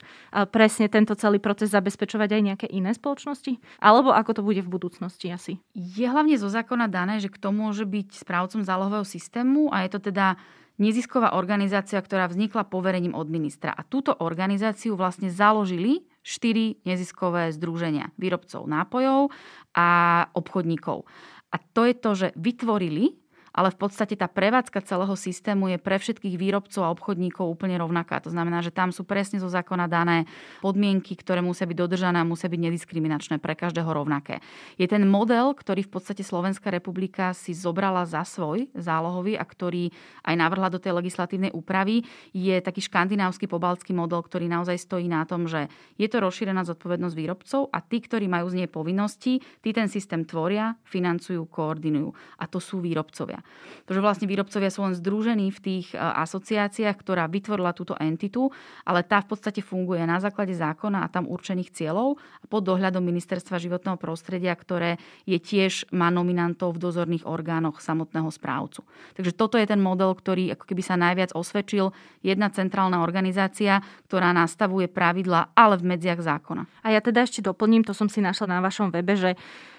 [0.54, 3.58] presne tento celý proces zabezpečovať aj nejaké iné spoločnosti?
[3.82, 5.58] Alebo ako to bude v budúcnosti asi?
[5.74, 10.14] Je hlavne zo zákona dané, že kto môže byť správcom zálohového systému a je to
[10.14, 10.38] teda
[10.80, 13.74] nezisková organizácia, ktorá vznikla poverením od ministra.
[13.74, 19.32] A túto organizáciu vlastne založili štyri neziskové združenia výrobcov nápojov
[19.76, 19.88] a
[20.36, 21.08] obchodníkov.
[21.50, 23.16] A to je to, že vytvorili
[23.50, 28.22] ale v podstate tá prevádzka celého systému je pre všetkých výrobcov a obchodníkov úplne rovnaká.
[28.22, 30.30] To znamená, že tam sú presne zo zákona dané
[30.62, 34.38] podmienky, ktoré musia byť dodržané a musia byť nediskriminačné pre každého rovnaké.
[34.78, 39.90] Je ten model, ktorý v podstate Slovenská republika si zobrala za svoj zálohový a ktorý
[40.22, 45.26] aj navrhla do tej legislatívnej úpravy, je taký škandinávsky pobalský model, ktorý naozaj stojí na
[45.26, 45.66] tom, že
[45.98, 50.22] je to rozšírená zodpovednosť výrobcov a tí, ktorí majú z nej povinnosti, tí ten systém
[50.22, 52.14] tvoria, financujú, koordinujú.
[52.38, 53.39] A to sú výrobcovia.
[53.84, 58.52] Pretože vlastne výrobcovia sú len združení v tých e, asociáciách, ktorá vytvorila túto entitu,
[58.86, 63.02] ale tá v podstate funguje na základe zákona a tam určených cieľov a pod dohľadom
[63.02, 68.86] Ministerstva životného prostredia, ktoré je tiež má nominantov v dozorných orgánoch samotného správcu.
[69.18, 71.90] Takže toto je ten model, ktorý ako keby sa najviac osvedčil.
[72.20, 76.68] Jedna centrálna organizácia, ktorá nastavuje pravidla, ale v medziach zákona.
[76.84, 79.34] A ja teda ešte doplním, to som si našla na vašom webe, že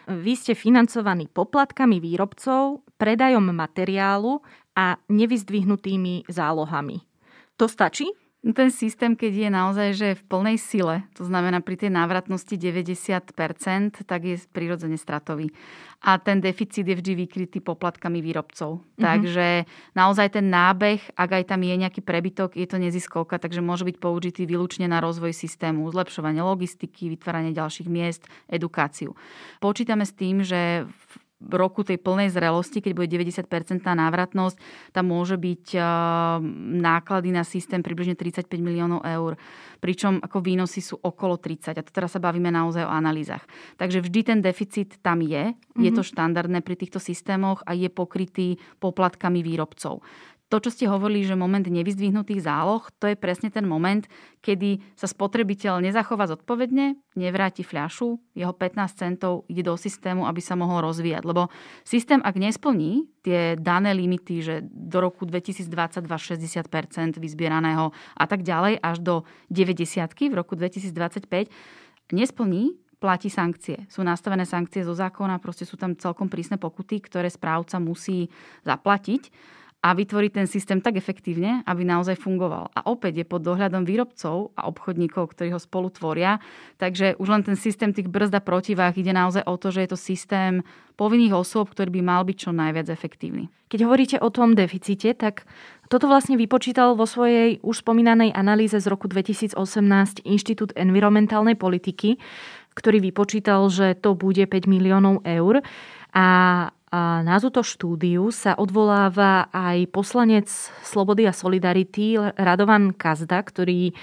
[0.10, 4.46] vy ste financovaní poplatkami výrobcov, predajom materiálu
[4.78, 7.02] a nevyzdvihnutými zálohami.
[7.58, 8.06] To stačí?
[8.42, 12.58] No ten systém, keď je naozaj že v plnej sile, to znamená pri tej návratnosti
[12.58, 15.54] 90%, tak je prirodzene stratový.
[16.02, 18.82] A ten deficit je vždy vykrytý poplatkami výrobcov.
[18.82, 18.98] Mm-hmm.
[18.98, 23.86] Takže naozaj ten nábeh, ak aj tam je nejaký prebytok, je to neziskovka, takže môže
[23.86, 29.14] byť použitý výlučne na rozvoj systému, zlepšovanie logistiky, vytváranie ďalších miest, edukáciu.
[29.62, 31.14] Počítame s tým, že v
[31.50, 34.56] roku tej plnej zrelosti, keď bude 90% návratnosť,
[34.94, 35.84] tam môže byť eh,
[36.78, 39.40] náklady na systém približne 35 miliónov eur.
[39.82, 41.74] Pričom ako výnosy sú okolo 30.
[41.74, 43.42] A to teraz sa bavíme naozaj o analýzach.
[43.82, 45.58] Takže vždy ten deficit tam je.
[45.82, 46.10] Je to mhm.
[46.14, 50.06] štandardné pri týchto systémoch a je pokrytý poplatkami výrobcov
[50.52, 54.04] to, čo ste hovorili, že moment nevyzdvihnutých záloh, to je presne ten moment,
[54.44, 60.60] kedy sa spotrebiteľ nezachová zodpovedne, nevráti fľašu, jeho 15 centov ide do systému, aby sa
[60.60, 61.24] mohol rozvíjať.
[61.24, 61.48] Lebo
[61.88, 68.84] systém, ak nesplní tie dané limity, že do roku 2022 60% vyzbieraného a tak ďalej,
[68.84, 69.16] až do
[69.48, 71.48] 90 v roku 2025,
[72.12, 73.90] nesplní, platí sankcie.
[73.90, 78.30] Sú nastavené sankcie zo zákona, proste sú tam celkom prísne pokuty, ktoré správca musí
[78.62, 79.32] zaplatiť
[79.82, 82.70] a vytvoriť ten systém tak efektívne, aby naozaj fungoval.
[82.78, 86.38] A opäť je pod dohľadom výrobcov a obchodníkov, ktorí ho spolu tvoria.
[86.78, 89.90] Takže už len ten systém tých brzd a protivách ide naozaj o to, že je
[89.90, 90.62] to systém
[91.02, 93.50] povinných osôb, ktorý by mal byť čo najviac efektívny.
[93.74, 95.50] Keď hovoríte o tom deficite, tak
[95.90, 99.58] toto vlastne vypočítal vo svojej už spomínanej analýze z roku 2018
[100.30, 102.22] Inštitút environmentálnej politiky,
[102.78, 105.66] ktorý vypočítal, že to bude 5 miliónov eur.
[106.14, 106.26] A
[106.92, 110.52] na túto štúdiu sa odvoláva aj poslanec
[110.84, 113.96] Slobody a Solidarity Radovan Kazda, ktorý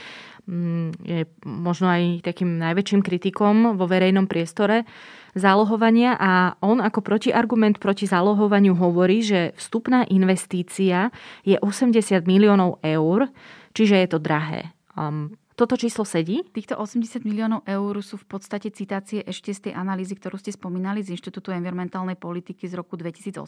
[0.48, 4.88] mm, je možno aj takým najväčším kritikom vo verejnom priestore
[5.36, 11.12] zálohovania a on ako protiargument proti zálohovaniu hovorí, že vstupná investícia
[11.44, 11.92] je 80
[12.24, 13.28] miliónov eur,
[13.76, 14.72] čiže je to drahé.
[15.58, 16.46] Toto číslo sedí?
[16.54, 21.02] Týchto 80 miliónov eur sú v podstate citácie ešte z tej analýzy, ktorú ste spomínali
[21.02, 23.42] z Inštitútu environmentálnej politiky z roku 2018.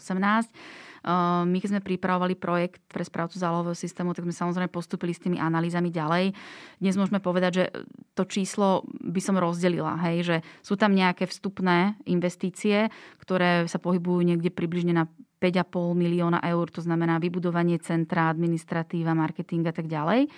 [1.03, 5.41] My, keď sme pripravovali projekt pre správcu zálohového systému, tak sme samozrejme postupili s tými
[5.41, 6.37] analýzami ďalej.
[6.77, 7.65] Dnes môžeme povedať, že
[8.13, 14.21] to číslo by som rozdelila, hej, že sú tam nejaké vstupné investície, ktoré sa pohybujú
[14.21, 15.09] niekde približne na
[15.41, 20.29] 5,5 milióna eur, to znamená vybudovanie centra, administratíva, marketing a tak ďalej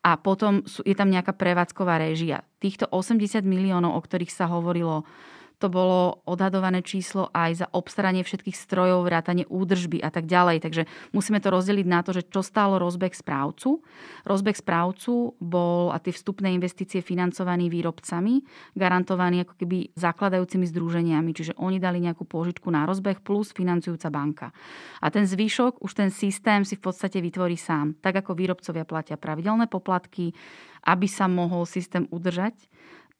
[0.00, 2.40] a potom je tam nejaká prevádzková réžia.
[2.56, 5.04] Týchto 80 miliónov, o ktorých sa hovorilo,
[5.60, 10.64] to bolo odhadované číslo aj za obstaranie všetkých strojov, vrátanie údržby a tak ďalej.
[10.64, 13.84] Takže musíme to rozdeliť na to, že čo stálo rozbeh správcu.
[14.24, 18.40] Rozbeh správcu bol a tie vstupné investície financovaní výrobcami,
[18.72, 21.30] garantovaní ako keby zakladajúcimi združeniami.
[21.36, 24.48] Čiže oni dali nejakú pôžičku na rozbeh plus financujúca banka.
[25.04, 28.00] A ten zvyšok, už ten systém si v podstate vytvorí sám.
[28.00, 30.32] Tak ako výrobcovia platia pravidelné poplatky,
[30.88, 32.56] aby sa mohol systém udržať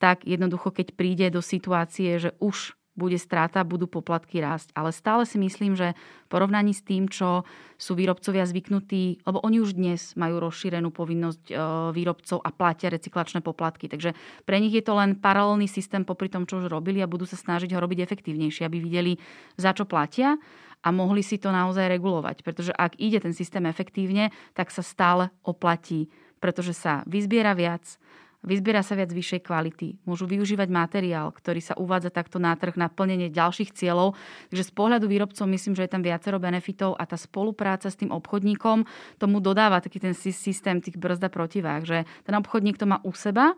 [0.00, 4.74] tak jednoducho, keď príde do situácie, že už bude strata, budú poplatky rásť.
[4.74, 5.94] Ale stále si myslím, že
[6.26, 7.46] v porovnaní s tým, čo
[7.80, 11.54] sú výrobcovia zvyknutí, lebo oni už dnes majú rozšírenú povinnosť e,
[11.96, 13.88] výrobcov a platia recyklačné poplatky.
[13.88, 14.12] Takže
[14.44, 17.38] pre nich je to len paralelný systém popri tom, čo už robili a budú sa
[17.38, 19.12] snažiť ho robiť efektívnejšie, aby videli,
[19.56, 20.36] za čo platia
[20.80, 22.42] a mohli si to naozaj regulovať.
[22.44, 26.08] Pretože ak ide ten systém efektívne, tak sa stále oplatí,
[26.40, 28.00] pretože sa vyzbiera viac,
[28.40, 30.00] Vyzbiera sa viac vyššej kvality.
[30.08, 34.16] Môžu využívať materiál, ktorý sa uvádza takto na trh na plnenie ďalších cieľov.
[34.48, 38.08] Takže z pohľadu výrobcov myslím, že je tam viacero benefitov a tá spolupráca s tým
[38.08, 38.88] obchodníkom
[39.20, 43.52] tomu dodáva taký ten systém tých brzda protivách, že ten obchodník to má u seba,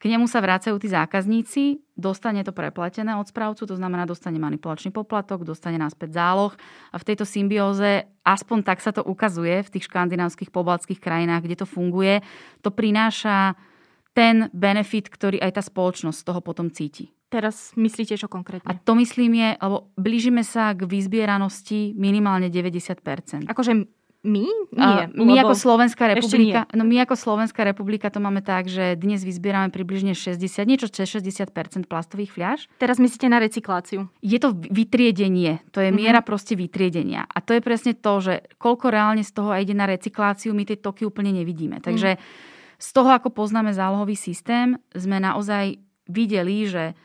[0.00, 4.96] k nemu sa vracajú tí zákazníci, dostane to preplatené od správcu, to znamená, dostane manipulačný
[4.96, 6.56] poplatok, dostane náspäť záloh
[6.88, 11.56] a v tejto symbióze, aspoň tak sa to ukazuje v tých škandinávskych pobaltských krajinách, kde
[11.60, 12.24] to funguje,
[12.64, 13.60] to prináša
[14.12, 17.14] ten benefit, ktorý aj tá spoločnosť z toho potom cíti.
[17.30, 18.66] Teraz myslíte čo konkrétne?
[18.66, 23.46] A to myslím je, lebo blížime sa k vyzbieranosti minimálne 90%.
[23.46, 23.86] Akože
[24.20, 24.44] my?
[24.76, 25.08] Nie.
[25.08, 29.24] A my ako Slovenská republika, no my ako Slovenská republika to máme tak, že dnes
[29.24, 32.68] vyzbierame približne 60, niečo cez 60% plastových fľaš.
[32.76, 34.12] Teraz myslíte na recykláciu?
[34.20, 36.02] Je to vytriedenie, to je mm-hmm.
[36.04, 37.24] miera proste vytriedenia.
[37.30, 40.76] A to je presne to, že koľko reálne z toho ide na recykláciu, my tie
[40.76, 41.80] toky úplne nevidíme.
[41.80, 42.48] Takže mm
[42.80, 45.76] z toho, ako poznáme zálohový systém, sme naozaj
[46.08, 46.96] videli, že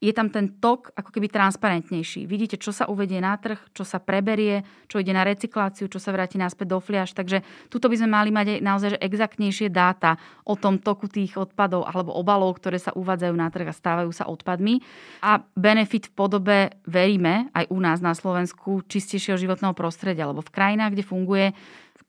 [0.00, 2.24] je tam ten tok ako keby transparentnejší.
[2.24, 6.08] Vidíte, čo sa uvedie na trh, čo sa preberie, čo ide na recykláciu, čo sa
[6.08, 7.12] vráti naspäť do fliaž.
[7.12, 10.16] Takže tuto by sme mali mať aj naozaj exaktnejšie dáta
[10.48, 14.24] o tom toku tých odpadov alebo obalov, ktoré sa uvádzajú na trh a stávajú sa
[14.24, 14.80] odpadmi.
[15.20, 20.48] A benefit v podobe, veríme, aj u nás na Slovensku, čistejšieho životného prostredia, lebo v
[20.48, 21.46] krajinách, kde funguje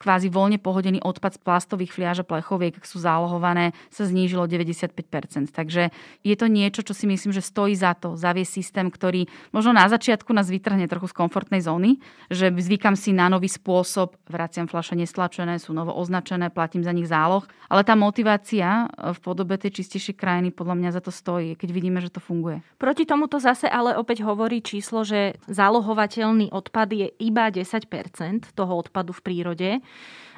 [0.02, 5.54] kvázi voľne pohodený odpad z plastových fliaž a plechoviek, ak sú zálohované, sa znížilo 95%.
[5.54, 5.94] Takže
[6.26, 9.86] je to niečo, čo si myslím, že stojí za to zaviesť systém, ktorý možno na
[9.86, 12.02] začiatku nás vytrhne trochu z komfortnej zóny,
[12.34, 17.06] že zvykam si na nový spôsob, vraciam fľaše nestlačené, sú novo označené, platím za nich
[17.06, 21.70] záloh, ale tá motivácia v podobe tej čistejšej krajiny podľa mňa za to stojí, keď
[21.70, 22.66] vidíme, že to funguje.
[22.82, 29.14] Proti tomuto zase ale opäť hovorí číslo, že zálohovateľný odpad je iba 10% toho odpadu
[29.14, 29.70] v prírode.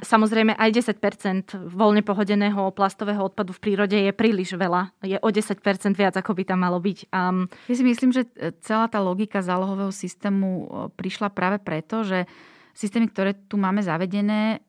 [0.04, 4.92] Samozrejme aj 10% voľne pohodeného plastového odpadu v prírode je príliš veľa.
[5.00, 5.56] Je o 10%
[5.96, 7.08] viac, ako by tam malo byť.
[7.14, 7.48] Um...
[7.72, 8.28] Ja si myslím, že
[8.66, 10.68] celá tá logika zálohového systému
[11.00, 12.28] prišla práve preto, že
[12.76, 14.60] systémy, ktoré tu máme zavedené,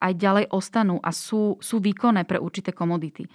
[0.00, 3.28] aj ďalej ostanú a sú, sú výkonné pre určité komodity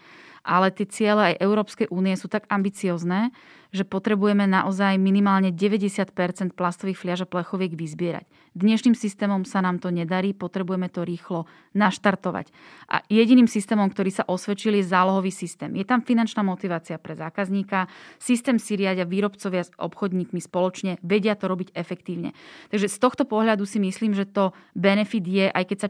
[0.45, 3.33] ale tie ciele aj Európskej únie sú tak ambiciozne,
[3.75, 6.15] že potrebujeme naozaj minimálne 90%
[6.55, 8.23] plastových fliaž a plechoviek vyzbierať.
[8.55, 11.43] Dnešným systémom sa nám to nedarí, potrebujeme to rýchlo
[11.75, 12.55] naštartovať.
[12.87, 15.75] A jediným systémom, ktorý sa osvedčil, je zálohový systém.
[15.75, 21.51] Je tam finančná motivácia pre zákazníka, systém si riadia výrobcovia s obchodníkmi spoločne, vedia to
[21.51, 22.31] robiť efektívne.
[22.71, 25.89] Takže z tohto pohľadu si myslím, že to benefit je, aj keď sa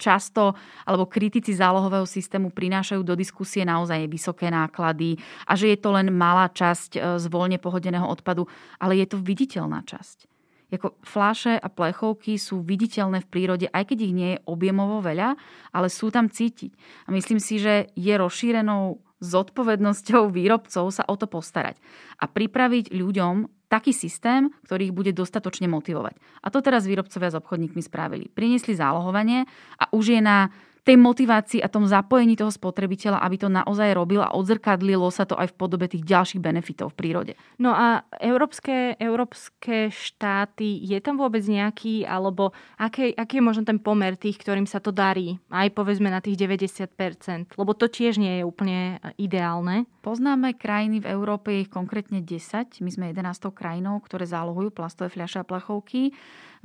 [0.00, 0.56] často
[0.88, 6.08] alebo kritici zálohového systému prinášajú do diskusie naozaj vysoké náklady a že je to len
[6.08, 8.48] malá časť e, z voľne pohodeného odpadu,
[8.80, 10.24] ale je to viditeľná časť.
[10.70, 15.34] Jako fláše a plechovky sú viditeľné v prírode, aj keď ich nie je objemovo veľa,
[15.74, 16.70] ale sú tam cítiť.
[17.04, 21.76] A myslím si, že je rozšírenou zodpovednosťou výrobcov sa o to postarať
[22.20, 26.18] a pripraviť ľuďom taký systém, ktorý ich bude dostatočne motivovať.
[26.42, 28.26] A to teraz výrobcovia s obchodníkmi spravili.
[28.26, 29.46] Priniesli zálohovanie
[29.78, 30.50] a už je na
[30.90, 35.38] tej motivácii a tom zapojení toho spotrebiteľa, aby to naozaj robil a odzrkadlilo sa to
[35.38, 37.32] aj v podobe tých ďalších benefitov v prírode.
[37.62, 43.78] No a európske, európske štáty, je tam vôbec nejaký, alebo aký, aký je možno ten
[43.78, 45.38] pomer tých, ktorým sa to darí?
[45.46, 49.86] Aj povedzme na tých 90%, lebo to tiež nie je úplne ideálne.
[50.02, 52.82] Poznáme krajiny v Európe, ich konkrétne 10.
[52.82, 56.10] My sme 11 krajinou, ktoré zálohujú plastové fľaše a plechovky.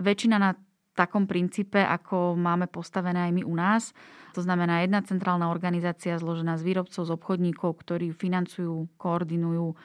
[0.02, 0.58] Väčšina na
[0.96, 3.92] takom princípe, ako máme postavené aj my u nás.
[4.34, 9.76] To znamená jedna centrálna organizácia zložená z výrobcov, z obchodníkov, ktorí financujú, koordinujú,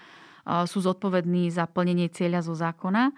[0.64, 3.12] sú zodpovední za plnenie cieľa zo zákona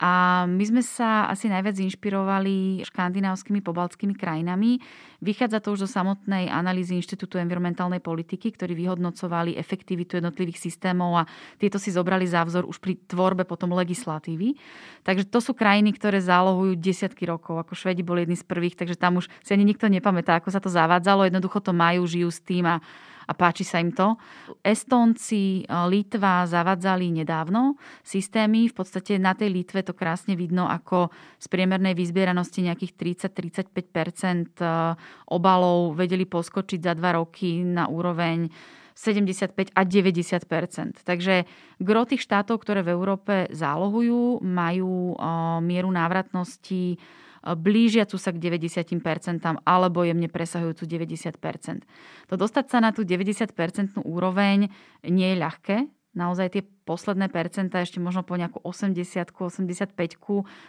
[0.00, 4.80] a my sme sa asi najviac inšpirovali škandinávskymi pobaltskými krajinami.
[5.22, 11.28] Vychádza to už zo samotnej analýzy Inštitútu environmentálnej politiky, ktorí vyhodnocovali efektivitu jednotlivých systémov a
[11.60, 14.58] tieto si zobrali za vzor už pri tvorbe potom legislatívy.
[15.06, 17.62] Takže to sú krajiny, ktoré zálohujú desiatky rokov.
[17.62, 20.58] Ako Švedi boli jedni z prvých, takže tam už si ani nikto nepamätá, ako sa
[20.58, 21.30] to zavádzalo.
[21.30, 22.82] Jednoducho to majú, žijú s tým a
[23.26, 24.18] a páči sa im to.
[24.62, 28.70] Estonci, e, Litva zavadzali nedávno systémy.
[28.70, 32.92] V podstate na tej Litve to krásne vidno, ako z priemernej vyzbieranosti nejakých
[33.30, 34.74] 30-35 e,
[35.30, 38.50] obalov vedeli poskočiť za dva roky na úroveň
[38.92, 41.48] 75 a 90% Takže
[41.80, 45.16] gro tých štátov, ktoré v Európe zálohujú, majú
[45.64, 47.00] mieru návratnosti
[47.42, 52.30] blížiacu sa k 90% alebo jemne presahujúcu 90%.
[52.30, 54.70] To dostať sa na tú 90% úroveň
[55.10, 55.76] nie je ľahké,
[56.12, 59.96] naozaj tie posledné percentá, ešte možno po nejakú 80 85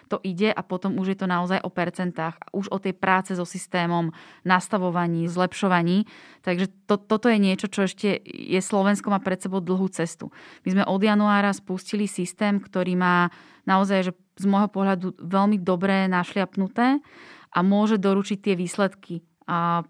[0.08, 3.44] to ide a potom už je to naozaj o percentách, už o tej práce so
[3.44, 4.16] systémom,
[4.48, 6.08] nastavovaní, zlepšovaní.
[6.48, 10.32] Takže to, toto je niečo, čo ešte je Slovensko má pred sebou dlhú cestu.
[10.64, 13.28] My sme od januára spustili systém, ktorý má
[13.68, 17.04] naozaj, že z môjho pohľadu veľmi dobré našliapnuté
[17.54, 19.22] a môže doručiť tie výsledky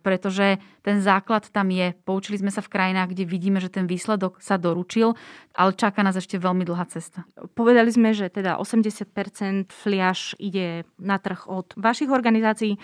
[0.02, 1.94] pretože ten základ tam je.
[2.04, 5.14] Poučili sme sa v krajinách, kde vidíme, že ten výsledok sa doručil,
[5.54, 7.24] ale čaká nás ešte veľmi dlhá cesta.
[7.54, 12.82] Povedali sme, že teda 80% fliaž ide na trh od vašich organizácií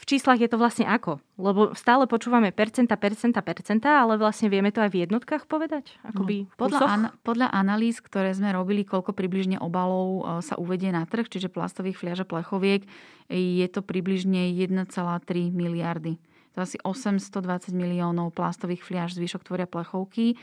[0.00, 1.20] v číslach je to vlastne ako?
[1.36, 5.92] Lebo stále počúvame percenta, percenta, percenta, ale vlastne vieme to aj v jednotkách povedať?
[6.08, 10.88] Akoby no, podľa, an- podľa analýz, ktoré sme robili, koľko približne obalov e, sa uvedie
[10.88, 12.88] na trh, čiže plastových fliaž a plechoviek,
[13.28, 14.88] je to približne 1,3
[15.52, 16.16] miliardy
[16.50, 20.34] to asi 820 miliónov plastových fliaž, zvyšok tvoria plechovky.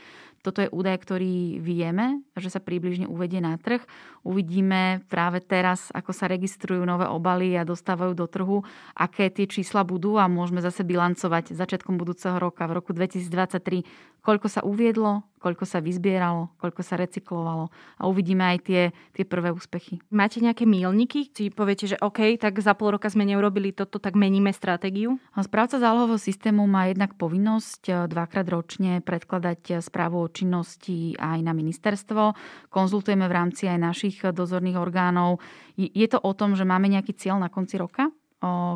[0.48, 3.84] Toto je údaj, ktorý vieme, že sa približne uvedie na trh.
[4.24, 8.64] Uvidíme práve teraz, ako sa registrujú nové obaly a dostávajú do trhu,
[8.96, 13.84] aké tie čísla budú a môžeme zase bilancovať začiatkom budúceho roka, v roku 2023,
[14.24, 18.82] koľko sa uviedlo, koľko sa vyzbieralo, koľko sa recyklovalo a uvidíme aj tie,
[19.14, 20.02] tie prvé úspechy.
[20.10, 21.30] Máte nejaké mílniky?
[21.30, 25.16] Si poviete, že OK, tak za pol roka sme neurobili toto, tak meníme stratégiu?
[25.38, 31.42] Správca zálohového systému má jednak povinnosť eh, dvakrát ročne predkladať eh, správu o činnosti aj
[31.42, 32.34] na ministerstvo.
[32.70, 35.42] Konzultujeme v rámci aj našich dozorných orgánov.
[35.74, 38.10] Je to o tom, že máme nejaký cieľ na konci roka?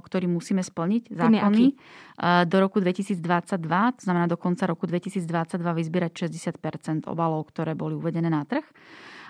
[0.03, 1.75] ktorý musíme splniť, zákony, e,
[2.51, 5.23] do roku 2022, to znamená do konca roku 2022
[5.55, 8.67] vyzbierať 60% obalov, ktoré boli uvedené na trh.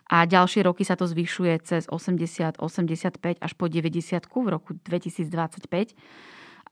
[0.09, 5.93] A ďalšie roky sa to zvyšuje cez 80, 85 až po 90 v roku 2025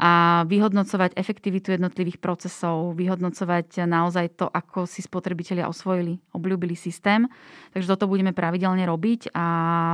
[0.00, 7.28] a vyhodnocovať efektivitu jednotlivých procesov, vyhodnocovať naozaj to, ako si spotrebitelia osvojili, obľúbili systém.
[7.76, 9.46] Takže toto budeme pravidelne robiť a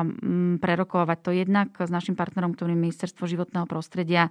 [0.06, 4.30] mm, prerokovať to jednak s našim partnerom, ktorým je Ministerstvo životného prostredia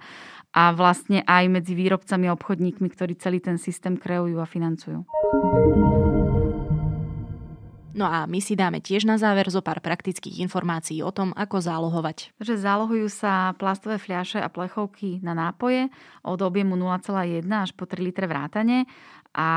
[0.56, 5.04] a vlastne aj medzi výrobcami a obchodníkmi, ktorí celý ten systém kreujú a financujú.
[7.96, 11.64] No a my si dáme tiež na záver zo pár praktických informácií o tom, ako
[11.64, 12.36] zálohovať.
[12.36, 15.88] Že zálohujú sa plastové fľaše a plechovky na nápoje
[16.20, 18.84] od objemu 0,1 až po 3 litre vrátane
[19.32, 19.48] a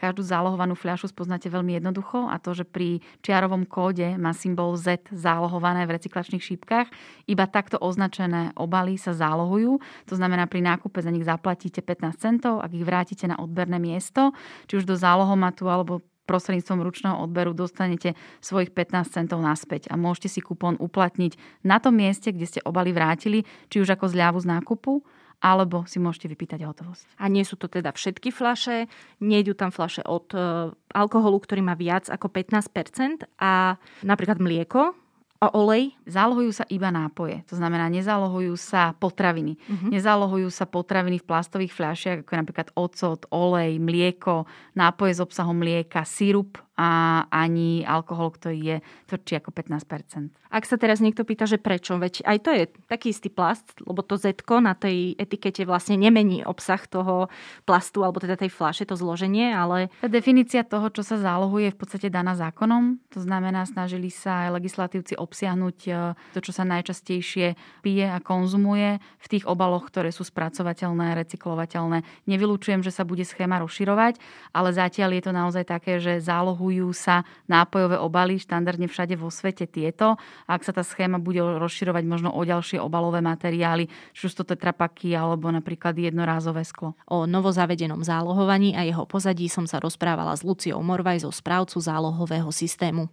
[0.00, 5.12] každú zálohovanú fľašu spoznáte veľmi jednoducho a to, že pri čiarovom kóde má symbol Z
[5.12, 6.88] zálohované v recyklačných šípkach,
[7.28, 9.80] iba takto označené obaly sa zálohujú.
[10.08, 14.32] To znamená, pri nákupe za nich zaplatíte 15 centov, ak ich vrátite na odberné miesto,
[14.68, 20.28] či už do zálohomatu alebo prostredníctvom ručného odberu dostanete svojich 15 centov naspäť a môžete
[20.28, 24.50] si kupón uplatniť na tom mieste, kde ste obaly vrátili, či už ako zľavu z
[24.50, 25.04] nákupu,
[25.44, 27.20] alebo si môžete vypýtať hotovosť.
[27.20, 28.88] A nie sú to teda všetky flaše,
[29.20, 34.96] nejdu tam flaše od e, alkoholu, ktorý má viac ako 15% a napríklad mlieko,
[35.44, 35.92] a olej?
[36.08, 37.44] Zálohujú sa iba nápoje.
[37.52, 39.60] To znamená, nezálohujú sa potraviny.
[39.60, 39.92] Uh-huh.
[39.92, 46.08] Nezálohujú sa potraviny v plastových fľašiach, ako napríklad ocot, olej, mlieko, nápoje s obsahom mlieka,
[46.08, 51.62] sirup a ani alkohol, ktorý je tvrdší ako 15% Ak sa teraz niekto pýta, že
[51.62, 55.94] prečo, veď aj to je taký istý plast, lebo to Z na tej etikete vlastne
[55.94, 57.30] nemení obsah toho
[57.62, 59.86] plastu, alebo teda tej fľaše, to zloženie, ale...
[60.02, 62.98] Tá definícia toho, čo sa zálohuje, je v podstate daná zákonom.
[63.14, 65.90] To znamená, snažili sa aj legislatívci obsiahnuť e,
[66.34, 67.54] to, čo sa najčastejšie
[67.86, 72.26] pije a konzumuje v tých obaloch, ktoré sú spracovateľné, recyklovateľné.
[72.26, 74.18] Nevylučujem, že sa bude schéma rozširovať,
[74.50, 79.28] ale zatiaľ je to naozaj také, že zálohu navrhujú sa nápojové obaly štandardne všade vo
[79.28, 80.16] svete tieto.
[80.48, 85.12] Ak sa tá schéma bude rozširovať možno o ďalšie obalové materiály, či už to tetrapaky
[85.12, 86.96] alebo napríklad jednorázové sklo.
[87.04, 92.48] O novozavedenom zálohovaní a jeho pozadí som sa rozprávala s Luciou Morvaj zo správcu zálohového
[92.48, 93.12] systému.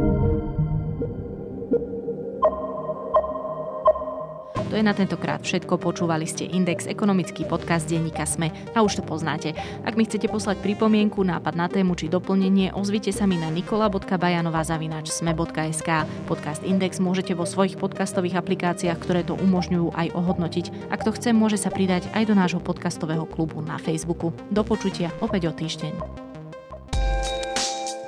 [4.71, 5.83] To je na tentokrát všetko.
[5.83, 9.51] Počúvali ste Index, ekonomický podcast denníka Sme a už to poznáte.
[9.83, 15.89] Ak mi chcete poslať pripomienku, nápad na tému či doplnenie, ozvite sa mi na nikola.bajanová.sme.sk.
[16.23, 20.87] Podcast Index môžete vo svojich podcastových aplikáciách, ktoré to umožňujú aj ohodnotiť.
[20.87, 24.31] Ak to chce, môže sa pridať aj do nášho podcastového klubu na Facebooku.
[24.55, 26.31] Do počutia opäť o týždeň.